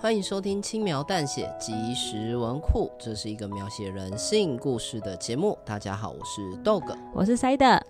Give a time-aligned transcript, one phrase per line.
[0.00, 5.58] 欢迎收听轻描淡写即时文库，这是一个描写人性故事的节目。
[5.64, 7.82] 大家好，我是 Dog，我是 Side。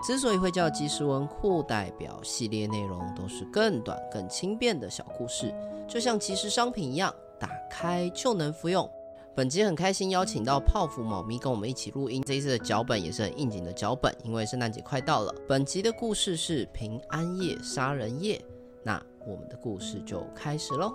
[0.00, 5.52] 之所以会叫即时文库，代表系列内容都是更短、更轻便的小故事，
[5.88, 8.88] 就像即时商品一样，打开就能服用。
[9.34, 15.34] 本集很开心邀请到泡芙猫咪跟我们一起录音，这一次的脚本也是很应景的脚本，因为圣诞节快到了。
[15.48, 18.40] 本集的故事是平安夜杀人夜，
[18.84, 20.94] 那我们的故事就开始喽。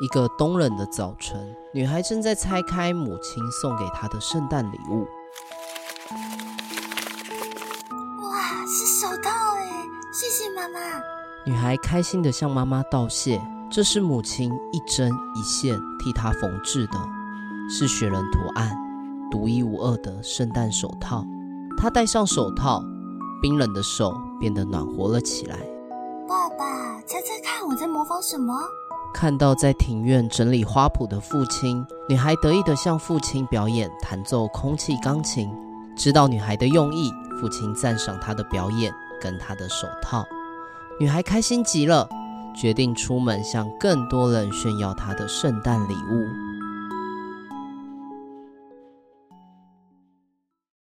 [0.00, 5.04] 一个冬冷的早晨，女孩正在拆开母亲送给她的圣诞礼物。
[8.22, 9.84] 哇，是手套哎！
[10.12, 10.78] 谢谢妈妈。
[11.44, 16.98] 女孩开心的向妈妈道谢，这是母亲一针一线替她缝制的，
[17.68, 18.70] 是雪人图案，
[19.32, 21.24] 独一无二的圣诞手套。
[21.76, 22.84] 她戴上手套，
[23.42, 25.58] 冰冷的手变得暖和了起来。
[26.28, 28.54] 爸爸，猜猜看，我在模仿什么？
[29.12, 35.50] 看到在庭院整理花圃的父亲，女孩得意地向父亲表演弹奏空气钢琴。
[35.96, 40.24] 知道女孩的用意，父亲赞赏她的表演跟她的手套。
[41.00, 42.08] 女孩开心极了，
[42.54, 46.28] 决定出门向更多人炫耀她的圣诞礼物。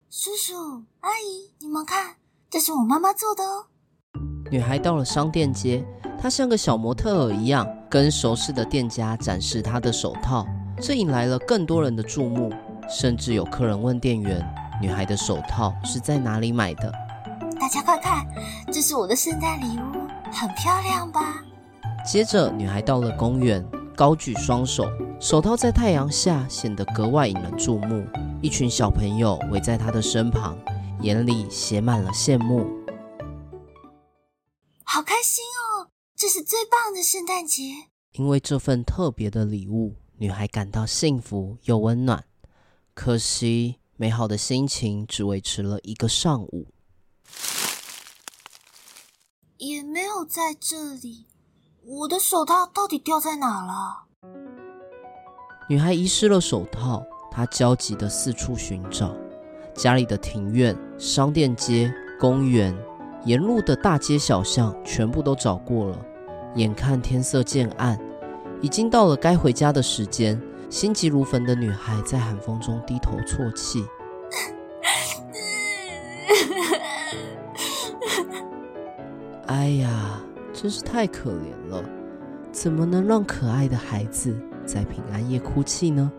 [0.09, 2.15] 叔叔阿姨，你们看，
[2.49, 3.67] 这是我妈妈做的哦。
[4.51, 5.85] 女孩到了商店街。
[6.21, 10.45] 她像个小模特儿一样，跟熟识的店家展示她的手套，
[10.79, 12.53] 这引来了更多人的注目，
[12.87, 14.47] 甚至有客人问店员
[14.79, 16.93] ：“女孩的手套是在哪里买的？”
[17.59, 18.23] 大家快看，
[18.71, 21.43] 这是我的圣诞礼物，很漂亮吧？
[22.05, 24.87] 接着，女孩到了公园，高举双手，
[25.19, 28.05] 手套在太阳下显得格外引人注目。
[28.39, 30.55] 一群小朋友围在她的身旁，
[31.01, 32.67] 眼里写满了羡慕。
[34.83, 35.88] 好开心哦！
[36.19, 37.63] 这是最棒的圣诞节，
[38.11, 42.25] 因为这份特别的礼物，女孩感到幸福又温暖。
[42.93, 46.67] 可惜，美好的心情只维持了一个上午，
[49.59, 51.25] 也没有在这里。
[51.85, 54.07] 我的手套到底掉在哪了？
[55.69, 59.15] 女孩遗失了手套，她焦急的四处寻找，
[59.73, 62.77] 家里的庭院、商店街、公园，
[63.25, 65.97] 沿路的大街小巷，全部都找过了。
[66.55, 67.99] 眼看天色渐暗，
[68.61, 70.39] 已经到了该回家的时间。
[70.69, 73.83] 心急如焚的女孩在寒风中低头啜泣。
[79.47, 80.21] 哎呀，
[80.53, 81.83] 真是太可怜了！
[82.51, 86.11] 怎么能让可爱的孩子在平安夜哭泣呢？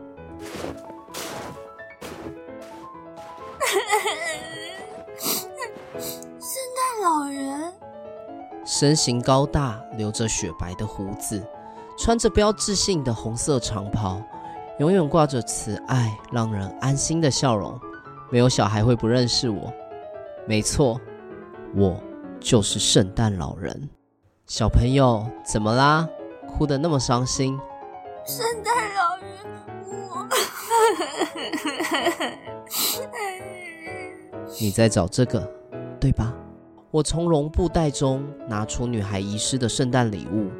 [8.80, 11.46] 身形高大，留着雪白的胡子，
[11.98, 14.22] 穿着标志性的红色长袍，
[14.78, 17.78] 永远挂着慈爱、让人安心的笑容。
[18.30, 19.70] 没有小孩会不认识我。
[20.46, 20.98] 没错，
[21.74, 22.02] 我
[22.41, 23.91] 就是圣诞老人。
[24.46, 26.08] 小朋友，怎么啦？
[26.48, 27.60] 哭得那么伤心？
[28.24, 29.30] 圣诞老人，
[30.08, 30.26] 我……
[34.58, 35.47] 你在找这个，
[36.00, 36.34] 对吧？
[36.91, 40.51] 我从绒布袋中拿出女孩遗失的圣诞礼物，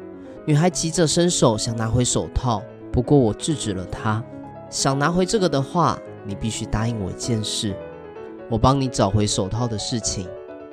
[0.45, 4.23] 女孩急着伸手想拿回手套，不过我制止了她。
[4.69, 7.75] 想拿回这个的话，你必须答应我一件事：
[8.49, 10.25] 我帮你找回手套的事情，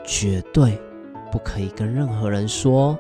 [0.05, 0.81] 绝对
[1.33, 2.97] 不可以跟任何人说。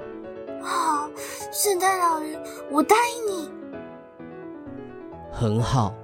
[0.60, 1.08] 好，
[1.52, 2.42] 圣诞老人，
[2.72, 3.48] 我答应你。
[5.30, 5.94] 很好，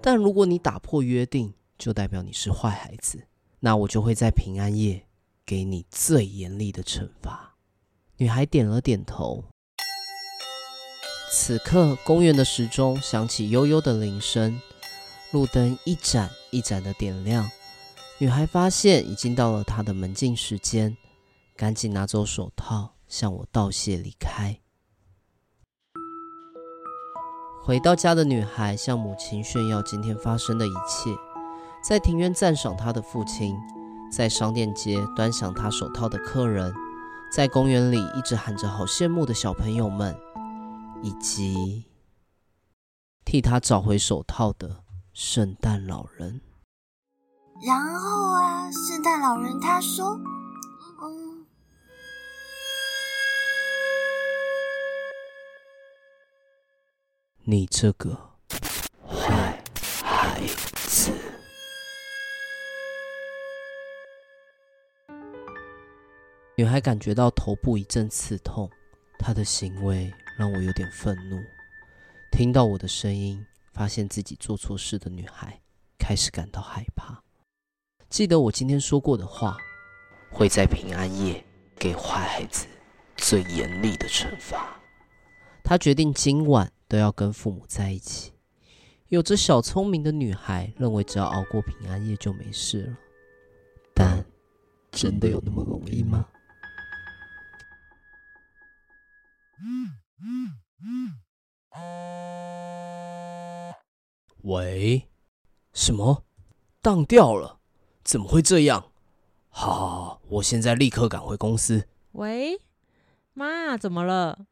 [0.00, 3.24] 但如果你打破约定，就代表你是坏孩子，
[3.58, 5.04] 那我就会在平安夜。
[5.50, 7.56] 给你最严厉的惩罚。
[8.18, 9.42] 女孩点了点头。
[11.32, 14.60] 此刻，公园的时钟响起悠悠的铃声，
[15.32, 17.50] 路灯一盏一盏的点亮。
[18.18, 20.96] 女孩发现已经到了她的门禁时间，
[21.56, 24.60] 赶紧拿走手套，向我道谢离开。
[27.64, 31.10] 回到家的女孩向母亲炫耀今天发生的一切，
[31.82, 33.56] 在庭院赞赏她的父亲。
[34.10, 36.74] 在商店街端详他手套的客人，
[37.32, 40.14] 在公园里一直喊着“好羡慕”的小朋友们，
[41.00, 41.84] 以及
[43.24, 46.40] 替他找回手套的圣诞老人。
[47.64, 50.18] 然后啊，圣诞老人他说
[51.02, 51.46] ：“嗯，
[57.44, 58.29] 你这个
[66.60, 68.70] 女孩感觉到头部一阵刺痛，
[69.18, 71.40] 她的行为让我有点愤怒。
[72.30, 73.42] 听到我的声音，
[73.72, 75.58] 发现自己做错事的女孩
[75.98, 77.22] 开始感到害怕。
[78.10, 79.56] 记得我今天说过的话，
[80.30, 81.42] 会在平安夜
[81.76, 82.66] 给坏孩子
[83.16, 84.78] 最严厉的惩罚。
[85.64, 88.34] 她决定今晚都要跟父母在一起。
[89.08, 92.96] 有着小聪明的女孩认为，只要熬过平安夜就没事了，
[93.94, 94.22] 但
[94.90, 96.26] 真的有那么容易吗？
[104.42, 105.08] 喂，
[105.72, 106.24] 什么？
[106.80, 107.60] 当掉了？
[108.02, 108.92] 怎么会这样？
[109.48, 111.86] 好，我现在立刻赶回公司。
[112.12, 112.60] 喂，
[113.34, 114.46] 妈，怎么了？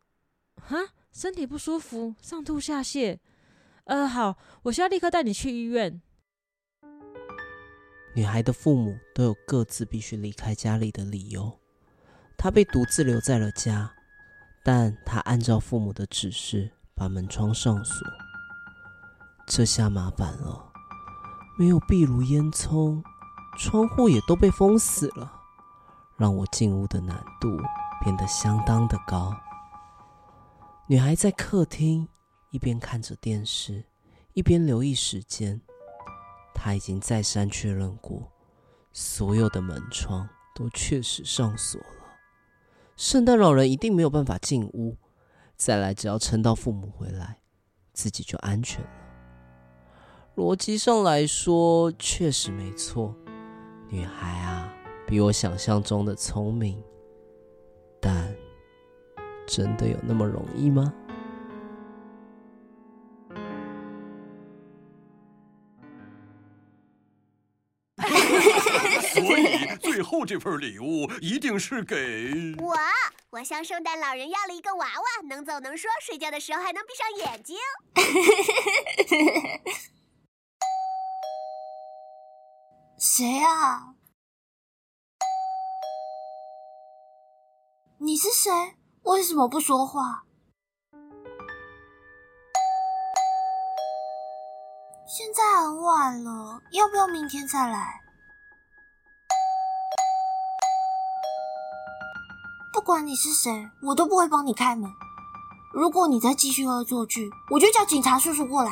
[0.57, 0.77] 哈，
[1.11, 3.19] 身体不舒服，上吐下泻。
[3.85, 6.03] 呃，好，我现在立刻带你去医院。
[8.15, 11.59] 女孩的父母都有各自必须离开家里的理由，
[12.37, 13.95] 她被独自留在了家。
[14.63, 18.07] 但她按照父母的指示把门窗上锁，
[19.51, 20.73] 这下麻烦了，
[21.57, 23.03] 没有壁炉烟囱，
[23.59, 25.33] 窗户也都被封死了，
[26.17, 27.49] 让我进屋的难度
[28.05, 29.35] 变得相当的高。
[30.87, 32.07] 女孩在客厅
[32.51, 33.83] 一边看着电视，
[34.35, 35.59] 一边留意时间。
[36.55, 38.31] 她已经再三确认过，
[38.93, 41.87] 所有的门窗都确实上锁了。
[42.97, 44.99] 圣诞老人一定没有办法进屋。
[45.57, 47.39] 再来，只要撑到父母回来，
[47.95, 49.08] 自己就安全了。
[50.39, 53.13] 逻辑上来说，确实没错。
[53.89, 54.73] 女孩啊，
[55.05, 56.81] 比我想象中的聪明。
[58.01, 58.33] 但
[59.49, 60.95] 真的有那么容易吗？
[69.81, 72.77] 最后这份礼物一定是给我。
[73.31, 77.57] 我向圣诞老人要了一个娃娃，能走能说，睡觉的时候还能闭上眼睛。
[83.19, 83.97] 谁啊？
[87.99, 88.77] 你是谁？
[89.03, 90.23] 为什么不说话？
[95.05, 98.01] 现在很晚了，要不要明天再来？
[102.73, 104.89] 不管你是谁，我都不会帮你开门。
[105.73, 108.71] 如果你再继续恶作剧，我就叫警察叔叔过来。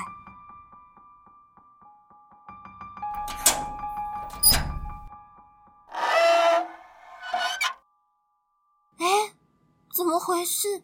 [10.46, 10.82] 怎么回事？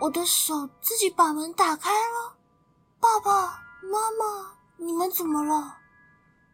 [0.00, 2.32] 我的手自己把门打开了。
[2.98, 5.76] 爸爸妈妈，你们怎么了？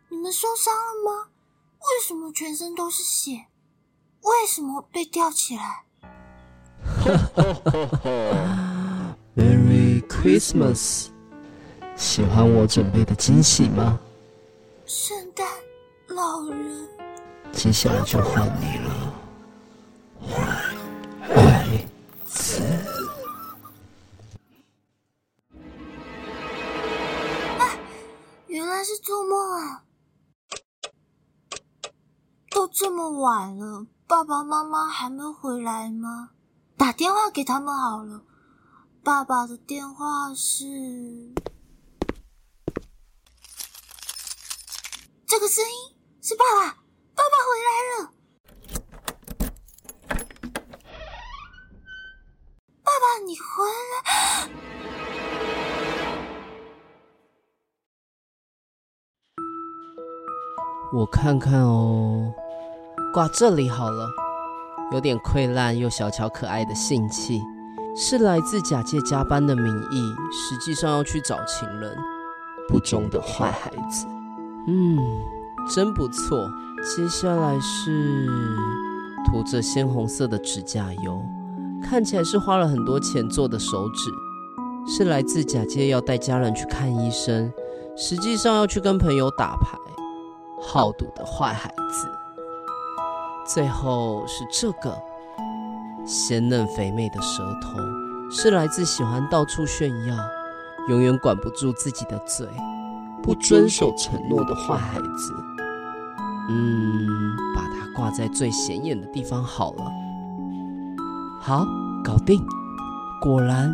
[0.08, 1.28] 你们受伤了吗？
[1.78, 3.46] 为什么全身都是血？
[4.22, 5.84] 为什么被吊起来
[9.36, 11.10] ？Merry Christmas！
[11.94, 14.00] 喜欢我准备的惊喜吗？
[14.84, 15.46] 圣诞
[16.08, 16.88] 老人，
[17.52, 19.14] 接下来就换你了，
[22.52, 22.62] 子。
[27.58, 27.78] 啊，
[28.46, 29.84] 原来是做梦啊！
[32.50, 36.30] 都这么晚了，爸爸妈妈还没回来吗？
[36.76, 38.22] 打电话给他们好了。
[39.02, 40.64] 爸爸的电话是
[45.26, 46.81] 这个声音，是，爸爸
[60.94, 62.30] 我看看哦，
[63.14, 64.06] 挂这里好了。
[64.92, 67.40] 有点溃烂又小巧可爱的性器，
[67.96, 71.96] 是来自假借加班的名义，实际上要去找情人，
[72.68, 74.06] 不忠的坏孩子。
[74.66, 74.98] 嗯，
[75.74, 76.46] 真不错。
[76.82, 78.26] 接下来是
[79.24, 81.24] 涂着鲜红色的指甲油，
[81.82, 84.10] 看起来是花了很多钱做的手指，
[84.86, 87.50] 是来自假借要带家人去看医生，
[87.96, 89.78] 实际上要去跟朋友打牌，
[90.62, 92.08] 好赌的坏孩子。
[93.44, 94.96] 最后是这个
[96.06, 97.76] 鲜嫩肥美的舌头，
[98.30, 100.16] 是来自喜欢到处炫耀、
[100.88, 102.46] 永远管不住自己的嘴、
[103.22, 105.34] 不遵守承诺的坏孩子。
[106.48, 109.84] 嗯，把它挂在最显眼的地方好了。
[111.40, 111.66] 好，
[112.04, 112.40] 搞定。
[113.20, 113.72] 果然，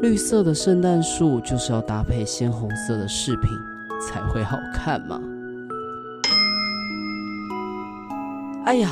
[0.00, 3.50] 绿色的圣诞树就是要搭配鲜红色的饰品
[4.00, 5.20] 才会好看嘛。
[8.64, 8.90] 哎呀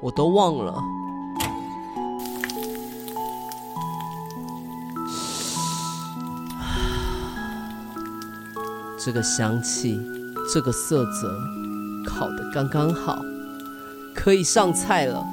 [0.00, 0.74] 我都忘了。
[8.98, 10.00] 这个香气
[10.52, 11.38] 这个色泽
[12.06, 13.22] 烤的刚刚好
[14.14, 15.24] 可以上菜了。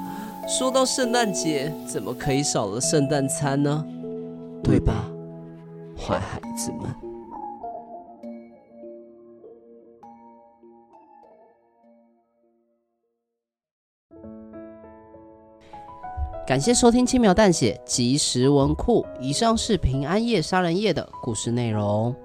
[0.48, 3.84] 说到圣诞节怎么可以少了圣诞餐呢？
[4.64, 4.94] 对吧？
[5.98, 7.07] 坏孩子们。
[16.48, 19.06] 感谢收听轻描淡写即时文库。
[19.20, 22.16] 以上是平安夜杀人夜的故事内容。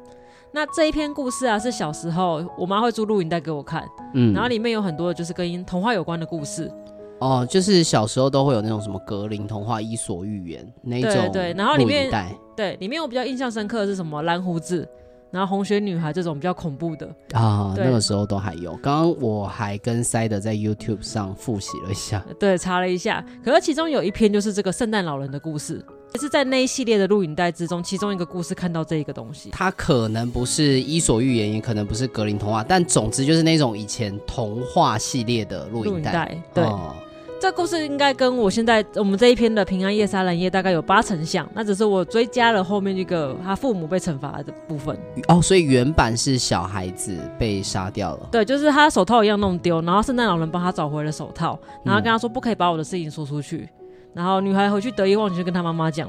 [0.53, 6.71] 那这一篇故事啊，是小时候我妈会租录影带给我看，嗯，然后里面有很多就是跟童话有关的故事。
[7.19, 12.09] 哦，就是小时候都会有那种什么格林童话、伊索寓言那种，对对，然后里面
[12.57, 14.89] 对里面我比较印象深刻的是什么蓝胡子，
[15.33, 18.77] 然后红雪女孩这种比较恐怖的啊，那个时候都还有。
[18.77, 25.85] 刚刚我还跟塞德在 YouTube 上复习了一下，对，查了一下，可是其中有一篇就是这个圣诞老人的故事。
[26.21, 29.49] 是在那一系列的录影带之中，其中一个故事看到这一个东西。
[29.51, 36.39] 它可能不是伊索寓言，也可能不是格林童话，但总之就是那种以前童话系列的录影带。
[36.53, 36.95] 对，哦、
[37.43, 44.97] 这故事应该跟我现在我们这一篇的平安夜杀人夜大概有八成像，那只是我追加了后面一个他父母被惩罚的部分。
[45.27, 48.29] 哦，所以原版是小孩子被杀掉了。
[48.31, 53.69] 对，就是他手套一样弄丢，然后圣诞老人帮他找回了手套，然后跟他说不可以把我的事情说出去。
[53.69, 53.69] 嗯
[54.15, 56.09] 然后女孩回去得意忘形，就跟她妈妈讲，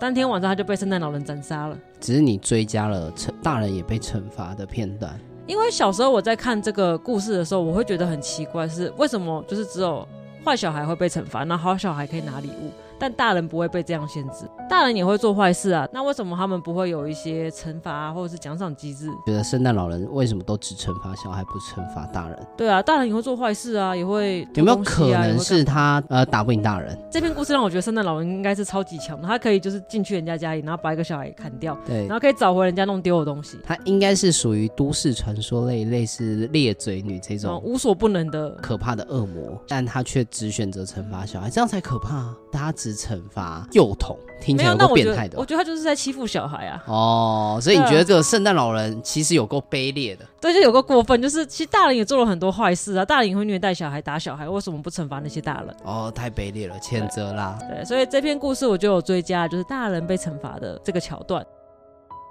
[0.00, 1.78] 当天晚上他就被圣诞老人斩杀了。
[2.00, 5.16] 只是你追加了惩大人也被惩罚的片段。
[5.46, 10.08] 因为小时候我在看这个故事的时候，我会觉得很奇怪，是为什么就是只有
[10.44, 12.72] 坏小孩会被惩罚，那好小孩可以拿礼物？
[13.02, 15.88] 但大人不会被这样限制，大人也会做坏事啊。
[15.92, 19.08] 那为什么他们不会有一些惩罚啊，或者是奖赏机制？
[19.26, 22.46] 觉得圣诞老人为什么都只惩罚小孩，不惩罚大人？
[22.56, 26.96] 对啊，大人也会做坏事啊，也会、啊、有没有可能是他呃打不赢大人？
[27.10, 33.58] 这篇故事让我觉得圣诞老人应该是超级强的，他可以就是进去人家家里，然后把一个小孩砍掉，对，然后可以找回人家弄丢的东西。
[33.64, 42.36] 他应该是属于都市传说类，类似裂嘴女这种、嗯、无所不能的可怕的恶魔，但他却只选择惩罚小孩，这样才可怕、啊。
[42.52, 43.66] 他只惩罚。
[43.72, 46.82] 幼童听起来有够变态的，我觉得他就是在欺负小孩啊。
[46.86, 50.24] 哦，所以你觉得这个圣诞老人其实有够卑劣的？
[50.40, 51.22] 对，就有够过分。
[51.22, 55.74] 就是其实大人也做了很多坏事啊，大人也会虐待小孩、打小孩，为什么不惩罚那些大人？
[55.84, 57.78] 哦，太卑劣了，谴责啦对。
[57.78, 61.44] 对，所以这篇故事我就有追加，就是大人被惩罚的这个桥段。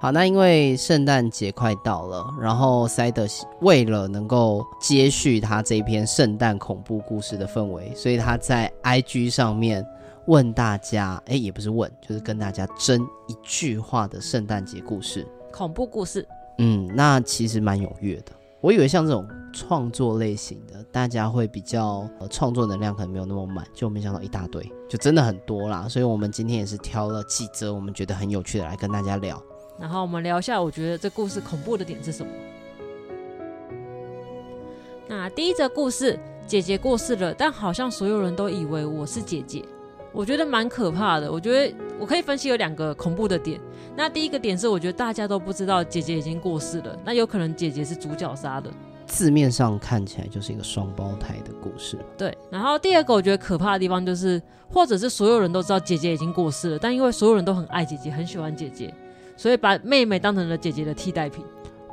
[0.01, 3.25] 好，那因为圣诞节快到了，然后塞德
[3.61, 9.85] 为了能够接续他这篇圣诞恐怖故事的氛围，所以他在 IG 上面。
[10.27, 16.27] 问大家，哎，也不是问，就是跟大家争一句话的圣诞节故事，恐怖故事。
[16.59, 18.31] 嗯，那其实蛮踊跃的。
[18.61, 25.87] 我以为像这种创作类型的，大家会比较呃创作能量可能没有那么满，就没想到一大堆，就真的很多啦。
[25.89, 29.41] 所以我们今天也是挑了几则我们觉得很有趣的来跟大家聊。
[29.79, 32.31] 然后我们聊一下，我觉得这故事恐怖的点是什么？
[35.07, 39.65] 那第一则故事，姐姐过世了，但好像所有人都以为我是姐姐。
[40.13, 41.31] 我觉得蛮可怕的。
[41.31, 43.59] 我觉得我可以分析有两个恐怖的点。
[43.95, 48.69] 那第一个点是，我觉得大家都不知道姐姐已经过世了，那有可能姐姐是主角杀的。
[49.05, 51.97] 字面上看起来就是一个双胞胎的故事。
[52.17, 52.37] 对。
[52.49, 58.93] 然后第二个我觉得可怕的地方就是，或者是所有人都知道姐姐已经过世了，但因为所有人都很爱姐姐，很喜欢姐姐，
[59.35, 61.43] 所以把妹妹当成了姐姐的替代品。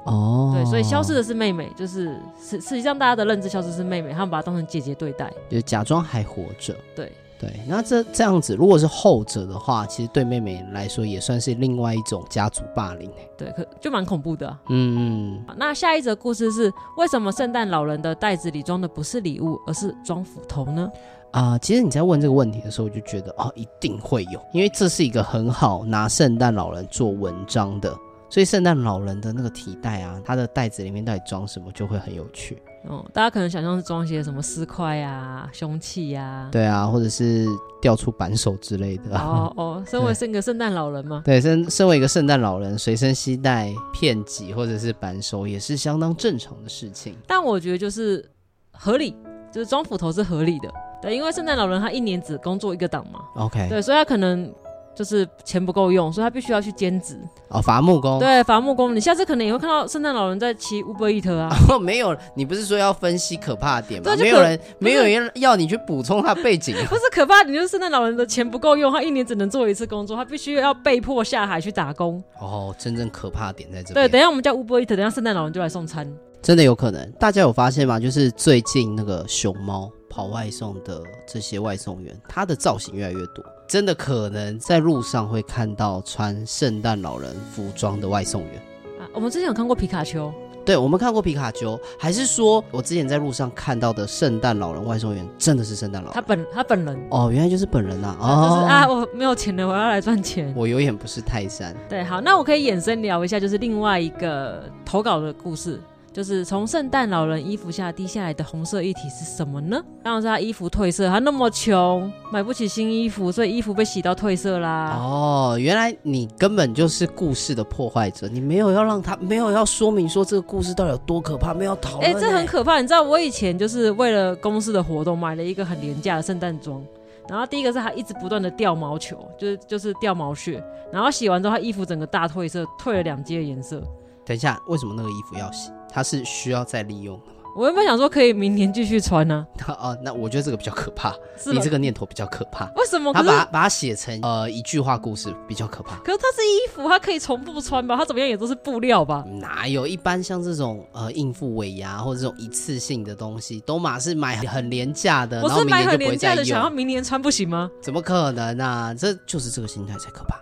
[0.04, 0.52] 哦。
[0.54, 6.76] 对，所以消失的是妹妹，就是实实际上大家的认知消失是妹妹，他们把她当成姐姐对待，就是假装还活着。
[6.94, 7.10] 对。
[7.38, 13.08] 对，那这这样子，如果是后者的话，其实对妹妹来说也算是另外一种家族霸凌。
[13.36, 14.60] 对，可就蛮恐怖的啊。
[14.68, 15.56] 嗯嗯。
[15.56, 20.90] 那下一则故事是，为什么圣诞老人的袋子里装的不是礼物，而是装斧头呢？
[21.30, 27.94] 啊、呃，其实你在问这个问题的时候，我就觉得哦，一定会有，因为这是一个很好拿圣诞老人做文章的，
[28.28, 32.60] 所以圣诞老人的那个提袋啊，他的袋子里面到底装什么，就会很有趣。
[32.88, 37.46] 哦，大家可能想象是装一些什么尸块啊、凶器呀、啊，对啊，或者是
[37.80, 39.18] 掉出扳手之类的。
[39.18, 41.22] 哦哦，身为是一个圣诞老人嘛？
[41.26, 47.14] 对，身身为一个圣诞老人，随身携带片戟或者是扳手也是相当正常的事情。
[47.26, 48.26] 但我觉得就是
[48.72, 49.14] 合理，
[49.52, 50.72] 就是装斧头是合理的。
[51.02, 53.20] 对，因为圣诞老人他一年只工作一个档嘛。
[53.36, 53.68] OK。
[53.68, 54.52] 对，所以他可能。
[54.98, 57.16] 就是钱不够用，所以他必须要去兼职
[57.50, 58.18] 哦，伐木工。
[58.18, 61.48] 对，伐木工，你下次可能也会看到圣诞老人在骑 Uber Eats 啊。
[61.68, 64.16] 哦， 没有，你不是说要分析可怕的点吗？
[64.18, 66.74] 没有人，没有人要你去补充他背景。
[66.88, 72.20] 不是可怕的，你就是圣诞老人的钱不够用，他一年只能做一次工作，他必须要被迫下海去打工。
[72.40, 73.94] 哦，真正可怕的点在这里。
[73.94, 76.12] 对，等一下我们叫 Uber Eats，等一下圣诞老人就来送餐。
[76.42, 78.00] 真的有可能，大家有发现吗？
[78.00, 83.44] 就是最近那个熊猫跑外送的这些外送员，他的造型越来越多。
[83.68, 88.54] 真的可能在路上会看到穿圣诞老人服装的外送员
[88.98, 89.04] 啊！
[89.12, 90.32] 我们之前有看过皮卡丘，
[90.64, 96.14] 对，我们看过皮卡丘，还是说我之前在路上看到的圣诞老人外送员真的是圣诞老人？
[96.14, 98.16] 他本他本人哦，原来就是本人啊！
[98.18, 100.50] 哦，就是啊，我没有钱了，我要来赚钱。
[100.56, 101.76] 我有眼不识泰山。
[101.90, 105.78] 对，好，那我可以衍生聊一下，就是另外一个投稿的故事。
[106.18, 109.80] 就是从圣诞老人衣服下滴下来的红色液体是什么呢？
[110.02, 114.96] 当然是他衣服褪色，他那么穷，买不起新衣服，所以衣服被洗到褪色啦。
[114.98, 122.12] 哦，原来你根本就是故事的破坏者，你没有要让他，没有要说明说这个故事到底有多可怕，没有讨论。
[122.12, 126.84] 哎，这很可怕，你知道我以前就是为了公司的活动买了一个很廉价的圣诞装，
[127.28, 130.60] 然后第一个是他一直不断的掉毛球，就是就是掉毛屑，
[130.92, 133.80] 然后洗完之后他衣服整个大褪色，褪了两阶的颜色。
[134.26, 135.70] 等一下，为什么那个衣服要洗？
[135.90, 137.32] 它是需要再利用的吗？
[137.56, 139.74] 我原本想说可以明年继续穿呢、啊。
[139.80, 141.12] 哦，那我觉得这个比较可怕，
[141.46, 142.66] 你这个念头比较可怕。
[142.76, 143.12] 为什么？
[143.12, 145.96] 他把把它写成呃一句话故事比较可怕。
[145.96, 147.96] 可是它是衣服，它可以重复穿吧？
[147.96, 149.24] 它怎么样也都是布料吧？
[149.40, 149.86] 哪有？
[149.86, 157.68] 一般像这种呃应付尾牙或者这种一次性的东西，都嘛是买很廉价的，我是买很廉价的，想要明年穿不行吗？
[157.82, 158.94] 怎么可能啊？
[158.94, 160.38] 这就是这个心态才可怕。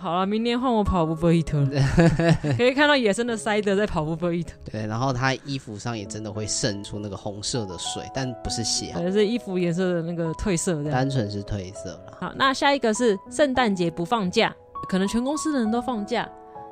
[0.00, 1.52] 好了，明年换我跑 Uber Eats
[2.56, 4.48] 可以看到野生的塞德在跑 Uber Eats。
[4.64, 12.16] 对，然后他衣服上也真的会渗出那个红色的水，但不是血，而是衣服颜色的那个褪色，单纯是褪色了。
[12.18, 14.54] 好，那下一个是圣诞节不放假，
[14.88, 16.26] 可能全公司的人都放假，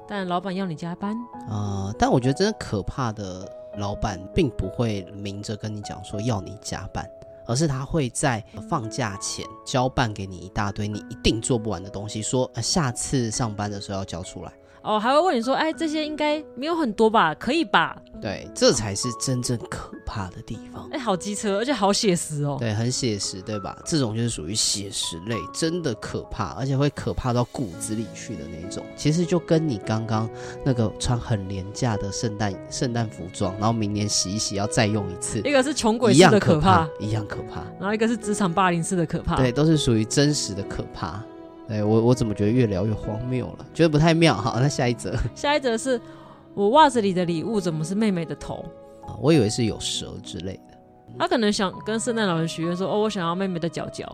[0.08, 1.14] 但老板要你加班。
[1.50, 7.06] 呃，但我觉得真的可怕的老板，并不会明着跟你讲说要你加班。
[7.48, 14.52] 而是他会在放假前交办给你一大堆你一定做不完的东西，说下次上班的时候要交出来。
[14.82, 17.34] 哦，还会问你说，哎，这些应该没有很多吧？
[17.34, 17.96] 可以吧？
[18.20, 20.88] 对，这才是真正可怕的地方。
[20.90, 22.56] 哎，好机车，而且好写实哦。
[22.58, 23.78] 对，很写实，对吧？
[23.84, 28.84] 这种就是属于写实类，真的可怕，而且会可怕到骨子里去的那种。
[28.96, 30.28] 其实就跟你刚刚
[30.64, 41.22] 那个穿很廉价的圣诞圣诞服装，然后明年洗一洗要再用一次，一个是穷鬼式的可怕，一样可怕，然后一个是职场霸凌式的可怕，对，都是属于真实的可怕。
[41.68, 43.66] 哎，我我怎么觉得越聊越荒谬了？
[43.74, 44.34] 觉得不太妙。
[44.34, 46.00] 哈，那下一则， 下一则是
[46.54, 48.64] 我袜子里的礼物怎么是妹妹的头？
[49.20, 50.78] 我以为是有蛇之类的。
[51.18, 54.06] 他可能想跟圣诞老人许愿说：“哦，我想要妹妹的脚脚。”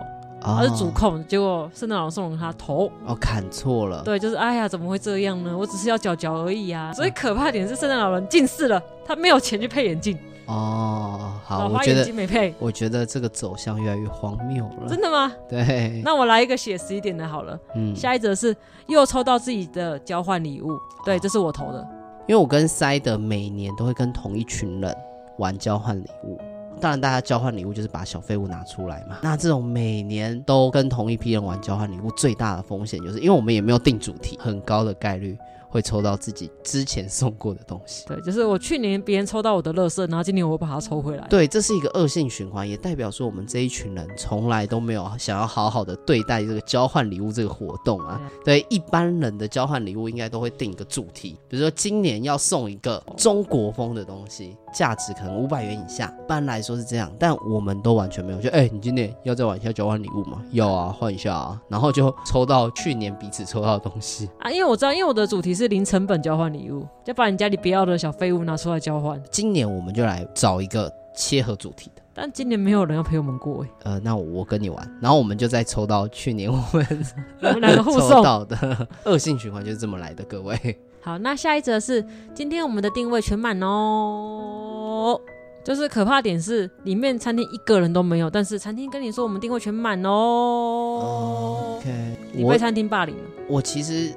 [0.45, 2.91] 他是主控，结果圣诞老人送了他头。
[3.07, 4.03] 哦，砍错了。
[4.05, 5.57] 对，就是哎呀，怎么会这样呢？
[5.57, 6.93] 我只是要脚脚而已啊！
[6.93, 10.19] 所以可怕点是圣诞老人近视了，他没有钱去配眼镜。
[10.47, 14.87] 哦，好，我觉得我觉得这个走向越来越荒谬了。
[14.87, 15.33] 真的吗？
[15.49, 16.03] 对。
[16.05, 17.59] 那我来一个写实一点的好了。
[17.75, 17.97] 嗯。
[17.97, 18.55] 下一则是
[18.87, 21.87] 又抽到自己的交换礼物，对，这是我投的。
[22.27, 24.95] 因为我跟塞德每年都会跟同一群人
[25.39, 26.39] 玩交换礼物，
[26.81, 29.19] 当然大家交换礼物就是把小废物拿出来嘛。
[29.23, 35.37] 那这种每年都跟同一批人玩交换礼物，最大的风险就是因为我们也没有定主题，很高的概率。
[35.75, 41.27] 会抽到自己之前送过的东西，对，就是我去年别人抽到我的乐色，然后今年我把它抽回来。
[41.29, 48.21] 对，这是一个恶性循环，也代表说我们这一群人从来都没有想要好好的对待这个交换礼物这个活动啊。
[48.45, 54.57] 对，对，一般人的交换礼物应该都会定一个主题，比如说今年要送一个中国风的东西。
[54.75, 58.41] 价值可能五百元以下，一般来说是这样，但我们都完全没有。
[58.41, 60.43] 就哎、欸，你今年要再玩一下交换礼物吗？
[60.51, 64.51] 要啊，换一下啊，然后就抽到去年彼此抽到的东西啊。
[64.51, 69.21] 因为我知道，因为我的主题是零成本交换礼物，就把你家里不要的小废物拿出来交换。
[69.31, 73.69] 今年我们就来找一个切合主题的，但今年没有人要陪我们过哎。
[73.85, 77.05] 呃，那我跟你玩，然后我们就再抽到去年我们
[77.43, 80.57] 我们两个互送抽到的 恶性循环就是这么来的，各位。
[81.03, 85.21] 好，那下一则是今天我们的定位全满哦，
[85.63, 91.77] 就是可怕点是里面餐厅一个人都没有，但是餐厅跟你说我们定位全满哦。
[91.79, 93.23] OK，你被餐厅霸凌了。
[93.47, 94.15] 我其实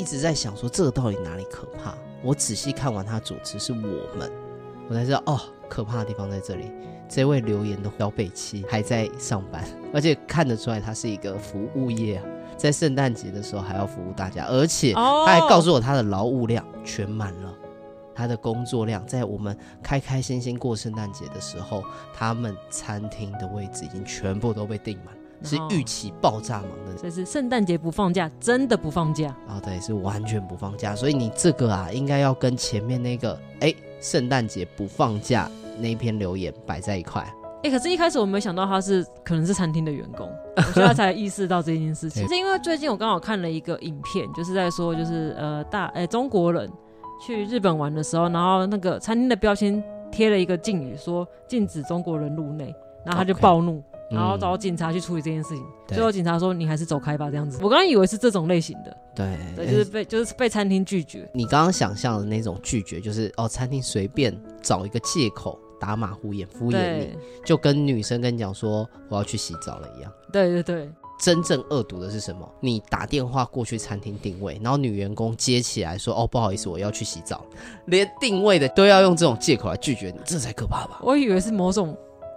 [0.00, 1.94] 一直在想说这个到底哪里可怕？
[2.22, 4.32] 我仔细看完他主持是我们，
[4.88, 6.72] 我才知道哦，可怕的地方在这里。
[7.06, 12.24] 这位留言的小北七还在上班，而且看得出来他是一个服务业啊。
[12.56, 17.54] 在圣诞节的时候还要服务大家，而且他还告诉我他的劳务量全满了，
[18.14, 21.84] 他的工作量在我们开开心心过圣诞节的时候，
[22.14, 26.94] 他们餐厅的位置已经全部都被订满，是预期爆炸忙的。
[27.00, 29.60] 这是圣诞节不放假，真的不放假啊？
[29.64, 30.94] 对，是完全不放假。
[30.94, 37.22] 所以你这个啊，应该要跟前面那个哎，圣诞节不放假那篇留言摆在一块。
[37.62, 40.26] 哎、欸，可是，一开始我没想到他是可能是餐厅的员工，
[40.56, 42.26] 我现在才意识到这件事情。
[42.26, 46.70] 是因为最近我刚好看了一个影片，就是在说，就是呃大哎、欸、中国人
[47.26, 52.74] 去日本玩的时候，然后那个餐厅的标签贴了一个禁语，说禁止中国人入内，
[53.04, 55.64] 然后他就暴怒，okay, 然后找警察去处理这件事情。
[55.86, 57.58] 最后警察说你还是走开吧，这样子。
[57.62, 61.28] 我刚刚以为是这种类型的，对，对，就是被就是被餐厅拒绝。
[61.32, 70.12] 你刚刚想象的那种拒绝，就是哦，餐厅随便找一个借口打马虎眼敷衍你，就跟女生跟你讲说我要去洗澡了一样。
[70.32, 70.90] 对对对。
[71.22, 72.50] 真正恶毒的是什么？
[72.60, 77.44] 你打电话过去餐厅定位，然后女员工接起来说：“哦，不好意思，我要去洗澡。”
[77.84, 80.98] 连定位的都要用这种借口来拒绝你，这才可怕吧？
[81.02, 81.94] 我以为是某种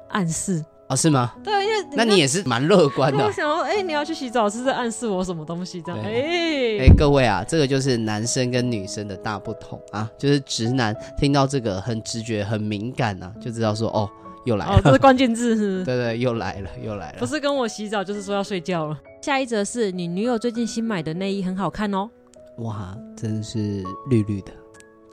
[0.10, 0.62] 暗示
[0.94, 1.34] 哦，是吗？
[1.44, 3.18] 对，因为那你也是蛮乐观的。
[3.26, 5.82] 我想说，哎、欸，你要去洗澡，是在暗示我什么东西？
[5.82, 14.10] 这样，哎哎、欸，各位啊，这个就是男生跟女生的大不同啊，就是直男听到这个很直觉、很敏感啊，就知道说哦。
[14.46, 15.86] 又来了，哦，这是 关键字是？
[15.86, 17.18] 对，对对，又来了，又来了。
[17.18, 19.00] 不是跟我洗澡，就是说要睡觉了。
[19.22, 22.10] 下一则是你女友最近新买的内衣很好看哦。
[22.58, 24.52] 哇，真的是绿绿的。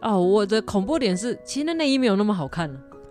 [0.03, 2.69] 哦，我的恐怖点是，其实那内衣没有那么好看。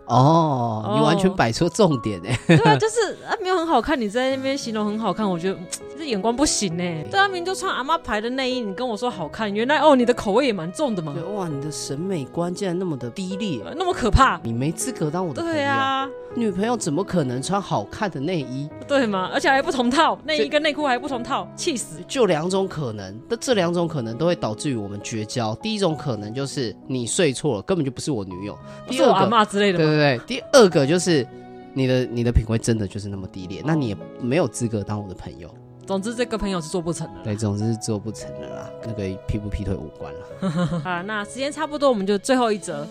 [0.09, 2.37] 哦，你完全摆出重点哎！
[2.57, 3.99] 对啊，就是啊，没有很好看。
[3.99, 5.57] 你在那边形容很好看，我觉得
[5.97, 7.05] 这眼光不行哎。
[7.09, 11.13] 对啊，明明就穿阿妈牌的内衣，你跟我说好看，原来哦，你的口味也蛮重的嘛。
[11.33, 14.39] 哇，你的审美观竟然那么的低劣，那么可怕！
[14.43, 15.53] 你没资格当我的朋友。
[15.55, 18.67] 对啊，女朋友怎么可能穿好看的内衣？
[18.87, 19.29] 对吗？
[19.31, 21.97] 而且还不同套，内衣跟内裤还不同套，气死！
[22.07, 25.53] 就两种可能，但这两种可能都会导致于我们绝交。
[25.55, 29.77] 第一种可能就是你睡错了，根本就不是我女友，不是我阿妈之类的。
[29.77, 30.85] 对对对，第二个。
[30.87, 31.27] 就是
[31.73, 35.49] 你的你的品味真的就是那么低劣，那你也没有资格当我的朋友。
[35.85, 37.21] 总之这个朋友是做不成的。
[37.23, 40.81] 对，总之是做不成的啦，那个劈不劈腿无关了。
[40.85, 42.87] 啊，那时间差不多，我们就最后一则。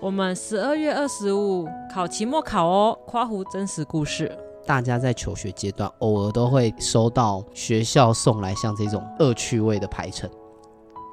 [0.00, 4.30] 我们十二月二十五考期末考哦，夸胡真实故事。
[4.66, 10.28] 大家在求学阶段偶尔都会收到学校送来像这种恶趣味的排程。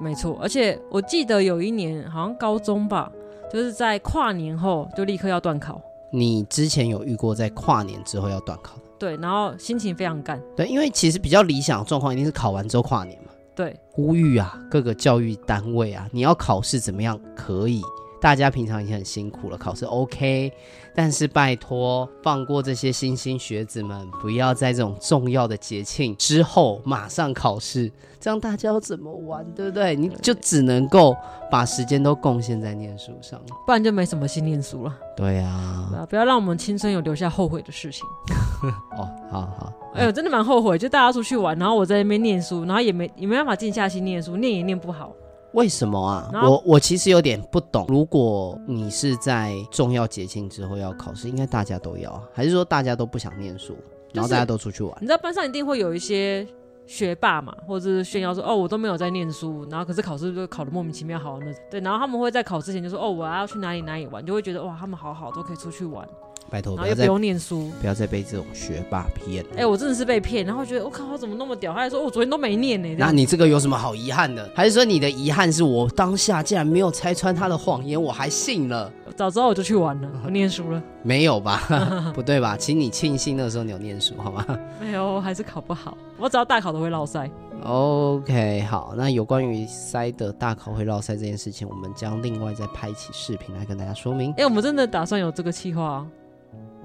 [0.01, 3.09] 没错，而且我记得有一年好像高中吧，
[3.51, 5.81] 就是在跨年后就立刻要断考。
[6.11, 8.75] 你之前有遇过在跨年之后要断考？
[8.99, 10.41] 对，然后心情非常干。
[10.55, 13.31] 对，因为其实比较理想的状况一定是考完之后跨年嘛。
[13.55, 17.81] 对，呼吁啊，各个教育单位啊，你要考试怎么样可以？
[18.21, 20.53] 大家平常已经很辛苦了，考试 OK，
[20.93, 29.95] 但是拜托放过这些新兴学子们，不要在这种重要的节庆之后马上考试，这样大家要怎么玩，对不对？
[29.95, 31.17] 你就只能够
[31.49, 34.95] 把时间都贡献在念书上，不然就没什么心念书了。
[35.17, 38.05] 对啊，对啊，不要让我们青春有留下后悔的事情。
[38.95, 45.11] 哦，好好，哎呦，真的蛮后悔，就大家出去玩，然后我在那边念书，然后也没也没办法静下心念书，念也念不好。
[45.53, 46.31] 为什么啊？
[46.43, 47.85] 我我其实有点不懂。
[47.89, 53.75] 如果你是在重要节庆之后要考试，应该大家都要，还是说大家都不想念书，
[54.13, 54.95] 然后大家都出去玩？
[55.01, 56.47] 你知道班上一定会有一些
[56.87, 66.07] 学霸嘛，或者是炫耀说哦，我都没有在念书，然后可是考试就考的莫名其妙好那对，然后他们会在考之前就说哦，我要去哪里哪里玩，就会觉得哇，他们好好都可以出去玩。
[66.51, 69.41] 拜托，不要再不用念书，不要再被这种学霸骗。
[69.53, 71.71] 哎、欸，我真的是被骗，然后觉得我靠，他怎么那么屌？
[71.71, 72.93] 他还说我昨天都没念呢。
[72.97, 74.47] 那你这个有什么好遗憾的？
[74.53, 78.91] 还是说你的遗憾是我当下竟然没有拆穿他的谎言，我还信了？
[79.15, 80.83] 早知道我就去玩了， 我念书了。
[81.03, 81.61] 没有吧？
[82.13, 82.57] 不对吧？
[82.57, 84.45] 请你庆幸那时候你有念书，好吗？
[84.81, 85.97] 没有，我还是考不好。
[86.17, 87.31] 我只要大考都会落赛。
[87.63, 94.31] OK，好，那有关于塞的大考会落赛这件事情，我们将另外再拍一期视频来跟大家说明。
[94.31, 96.05] 哎、欸，我们真的打算有这个计划。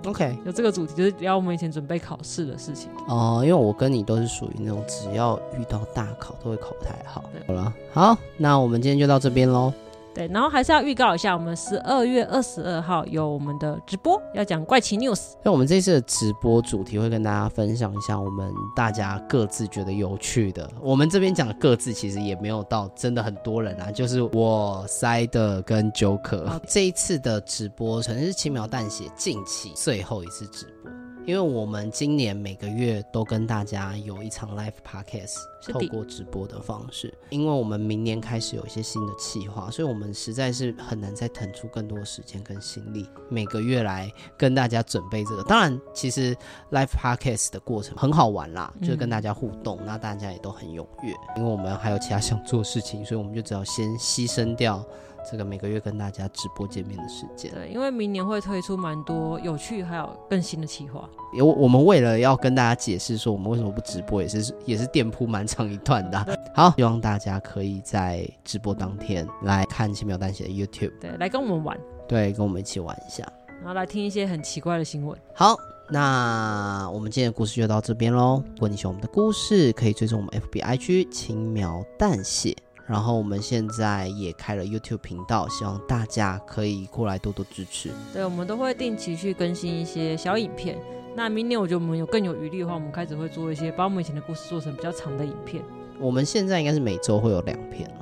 [0.04, 3.40] OK，有这个主题就是聊我们以前准备考试的事情哦。
[3.42, 7.24] 因为我跟你都是属于那种只要遇到大考都会考不太好。
[7.46, 9.72] 好了，好，那我们今天就到这边喽。
[10.16, 15.34] 对，然后还是要预告一下，我们十二月二十二号有我们的直播，要讲怪奇 news。
[15.44, 20.66] 那我们这次的直播主题会跟大家分享一下我们大家各自觉得有趣的。
[20.80, 26.46] 我们这边讲的各自其实也没有到真的很多人啊，就是我塞的跟 Joker。
[26.46, 26.60] Okay.
[26.66, 30.95] 这一次的直播可能是轻描淡写，近期最后一次直播。
[31.26, 35.34] 因为我们今年每个月都跟大家有一场 live podcast，
[35.72, 37.12] 透过直播的方式。
[37.30, 44.08] 因为我们明年开始有一些新的计划，所以我们实在是很难再腾出更多时间跟心力，每个月来
[44.38, 45.42] 跟大家准备这个。
[45.42, 46.32] 当然，其实
[46.70, 51.12] live podcast 的过程很好玩啦，就是跟大家互动，那大家也都很踊跃。
[51.36, 54.86] 因为我们还有其他想做的事情，所以我们就只要先牺牲掉。
[55.30, 61.08] 这个每个月跟大家直播见面的时间，对，因为明年会推出蛮多有趣还有更新的企划。
[61.34, 66.38] 有我们为了要跟大家解释说我们为什么不直播，也是也是店铺蛮长一段的。
[66.54, 73.26] 好，希望大家可以在直播当天来看轻描淡写的 YouTube，对，来跟我们玩，对，跟我们一起玩一下，
[73.58, 75.18] 然后来听一些很奇怪的新闻。
[75.34, 75.56] 好，
[75.90, 78.42] 那我们今天的故事就到这边喽。
[78.54, 82.54] 如果你喜欢我们的故事，可以追踪我们 FBIG 轻描淡血。
[82.86, 87.90] 然后我们现在也开了 YouTube 频道，希望大家可以过来多多支持。
[88.12, 90.78] 对，我们都会定期去更新一些小影片。
[91.14, 95.64] 那明年我觉得我们有更有余力的话，我们开始会做一些把我们以前的故事做成比较长的影片。
[95.98, 97.96] 我们现在应该是每周会有两篇了，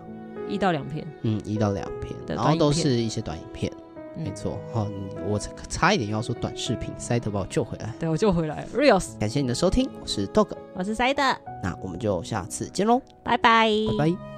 [0.49, 3.73] 一到两篇，嗯，一到两篇，的然后都是一些短影片，
[4.17, 4.59] 嗯没错。
[4.73, 4.89] 好，
[5.29, 7.95] 我差一点要说短视频，塞特把我救回来。
[8.01, 11.23] 对，我就回来 Reels，感谢你的收听，我是 Dog，我是塞德，
[11.63, 14.34] 那我们就下次见喽，拜拜，拜拜。